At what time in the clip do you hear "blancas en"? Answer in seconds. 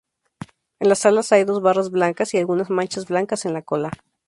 3.05-3.53